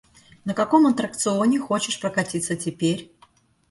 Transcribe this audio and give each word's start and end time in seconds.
На 0.45 0.55
каком 0.55 0.87
аттракционе 0.87 1.59
хочешь 1.59 1.99
прокатиться 1.99 2.55
теперь? 2.55 3.11